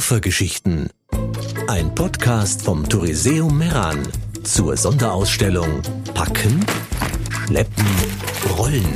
Koffergeschichten. 0.00 0.88
Ein 1.68 1.94
Podcast 1.94 2.62
vom 2.62 2.88
Touriseum 2.88 3.58
Meran 3.58 3.98
zur 4.44 4.74
Sonderausstellung 4.74 5.82
Packen, 6.14 6.64
Schleppen, 7.44 7.84
Rollen. 8.56 8.88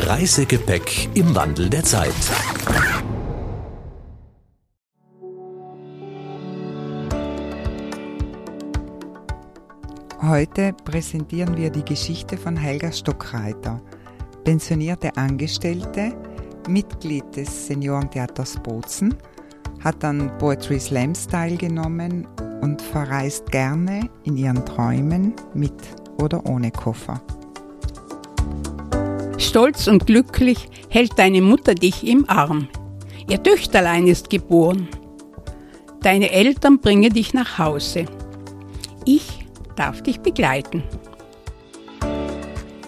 Reisegepäck 0.00 1.08
im 1.14 1.34
Wandel 1.34 1.70
der 1.70 1.82
Zeit. 1.84 2.12
Heute 10.20 10.74
präsentieren 10.84 11.56
wir 11.56 11.70
die 11.70 11.84
Geschichte 11.84 12.36
von 12.36 12.58
Helga 12.58 12.92
Stockreiter, 12.92 13.80
pensionierte 14.44 15.16
Angestellte, 15.16 16.14
Mitglied 16.68 17.24
des 17.34 17.68
Seniorentheaters 17.68 18.62
Bozen, 18.62 19.14
hat 19.82 20.04
an 20.04 20.30
Poetry 20.38 20.80
Slams 20.80 21.26
teilgenommen 21.26 22.26
und 22.60 22.80
verreist 22.82 23.50
gerne 23.50 24.08
in 24.24 24.36
ihren 24.36 24.64
Träumen 24.64 25.34
mit 25.54 25.74
oder 26.18 26.44
ohne 26.46 26.70
Koffer. 26.70 27.20
Stolz 29.38 29.86
und 29.86 30.06
glücklich 30.06 30.68
hält 30.88 31.18
deine 31.18 31.42
Mutter 31.42 31.74
dich 31.74 32.06
im 32.06 32.28
Arm. 32.28 32.68
Ihr 33.28 33.42
Töchterlein 33.42 34.06
ist 34.06 34.30
geboren. 34.30 34.88
Deine 36.00 36.30
Eltern 36.30 36.78
bringen 36.78 37.12
dich 37.12 37.34
nach 37.34 37.58
Hause. 37.58 38.06
Ich 39.04 39.46
darf 39.76 40.02
dich 40.02 40.20
begleiten. 40.20 40.82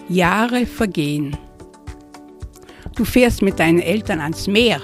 Jahre 0.09 0.65
vergehen. 0.65 1.37
Du 2.95 3.05
fährst 3.05 3.41
mit 3.41 3.59
deinen 3.59 3.79
Eltern 3.79 4.19
ans 4.19 4.47
Meer. 4.47 4.81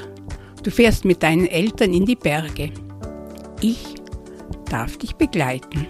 Du 0.66 0.72
fährst 0.72 1.06
mit 1.06 1.22
deinen 1.22 1.46
Eltern 1.46 1.94
in 1.94 2.08
die 2.08 2.16
Berge. 2.16 2.72
Ich 3.62 3.86
darf 4.68 4.98
dich 4.98 5.14
begleiten. 5.14 5.86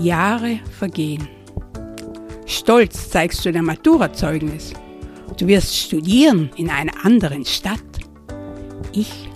Jahre 0.00 0.58
vergehen. 0.76 1.28
Stolz 2.44 3.08
zeigst 3.08 3.44
du 3.44 3.52
dein 3.52 3.66
Maturazeugnis. 3.66 4.72
Du 5.38 5.46
wirst 5.46 5.76
studieren 5.76 6.50
in 6.56 6.70
einer 6.70 7.04
anderen 7.04 7.44
Stadt. 7.44 7.78
Ich 8.90 9.28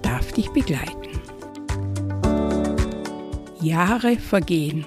darf 0.00 0.32
dich 0.32 0.48
begleiten. 0.48 1.20
Jahre 3.60 4.16
vergehen. 4.16 4.86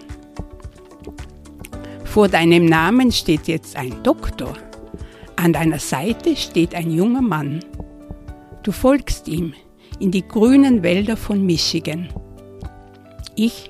Vor 2.04 2.30
deinem 2.30 2.66
Namen 2.66 3.12
steht 3.12 3.48
jetzt 3.48 3.76
ein 3.76 4.02
Doktor. 4.02 4.58
An 5.44 5.52
deiner 5.52 5.80
Seite 5.80 6.38
steht 6.38 6.74
ein 6.74 6.90
junger 6.90 7.22
Mann. 7.22 7.60
Du 8.64 8.72
folgst 8.72 9.28
ihm 9.28 9.54
in 10.00 10.10
die 10.10 10.26
grünen 10.26 10.84
Wälder 10.84 11.18
von 11.18 11.46
Michigan. 11.46 12.08
Ich 13.36 13.68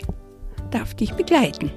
darf 0.69 0.93
dich 0.93 1.13
begleiten. 1.13 1.71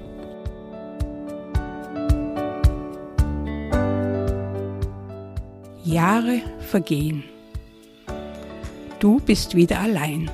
Jahre 5.83 6.41
vergehen. 6.59 7.23
Du 8.99 9.19
bist 9.19 9.55
wieder 9.55 9.79
allein. 9.79 10.29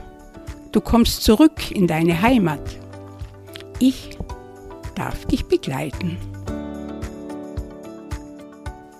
Du 0.74 0.82
kommst 0.82 1.24
zurück 1.24 1.72
in 1.72 1.88
deine 1.88 2.22
Heimat. 2.22 2.80
Ich 3.80 4.10
darf 4.94 5.24
dich 5.24 5.46
begleiten. 5.46 6.18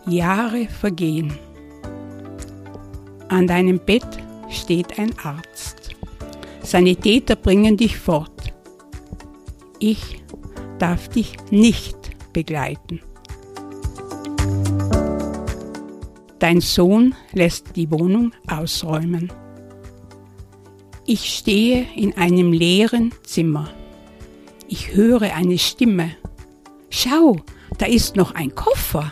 Jahre 0.06 0.68
vergehen. 0.68 1.34
An 3.30 3.48
deinem 3.48 3.80
Bett 3.80 4.08
steht 4.50 5.00
ein 5.00 5.18
Arzt. 5.24 5.96
Sanitäter 6.62 7.36
bringen 7.36 7.78
dich 7.78 7.98
fort. 7.98 8.54
Ich 9.80 10.22
darf 10.80 11.08
dich 11.10 11.36
nicht 11.52 11.98
begleiten. 12.34 13.02
Dein 16.40 16.60
Sohn 16.60 17.16
lässt 17.32 17.76
die 17.76 17.90
Wohnung 17.90 18.34
ausräumen. 18.48 19.32
Ich 21.06 21.34
stehe 21.34 21.86
in 21.96 22.18
einem 22.18 22.52
leeren 22.52 23.14
Zimmer. 23.24 23.70
Ich 24.68 24.94
höre 24.94 25.34
eine 25.34 25.58
Stimme. 25.58 26.12
Schau, 26.90 27.38
da 27.78 27.86
ist 27.86 28.16
noch 28.16 28.36
ein 28.36 28.56
Koffer. 28.56 29.12